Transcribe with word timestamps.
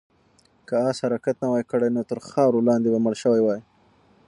که 0.67 0.73
آس 0.87 0.97
حرکت 1.05 1.35
نه 1.41 1.47
وای 1.51 1.63
کړی، 1.71 1.89
نو 1.95 2.01
تر 2.09 2.19
خاورو 2.27 2.65
لاندې 2.67 2.87
به 2.93 2.99
مړ 3.05 3.13
شوی 3.23 3.41
وای. 3.43 3.61